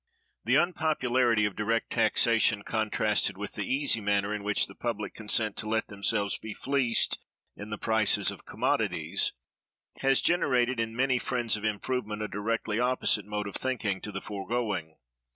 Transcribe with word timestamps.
The 0.45 0.55
unpopularity 0.57 1.45
of 1.45 1.55
direct 1.55 1.91
taxation, 1.91 2.63
contrasted 2.63 3.37
with 3.37 3.53
the 3.53 3.71
easy 3.71 4.01
manner 4.01 4.33
in 4.33 4.43
which 4.43 4.65
the 4.65 4.73
public 4.73 5.13
consent 5.13 5.55
to 5.57 5.69
let 5.69 5.89
themselves 5.89 6.39
be 6.39 6.55
fleeced 6.55 7.19
in 7.55 7.69
the 7.69 7.77
prices 7.77 8.31
of 8.31 8.43
commodities, 8.43 9.33
has 9.99 10.19
generated 10.19 10.79
in 10.79 10.95
many 10.95 11.19
friends 11.19 11.55
of 11.55 11.63
improvement 11.65 12.23
a 12.23 12.27
directly 12.27 12.79
opposite 12.79 13.27
mode 13.27 13.47
of 13.47 13.53
thinking 13.53 14.01
to 14.01 14.11
the 14.11 14.21
foregoing. 14.21 14.95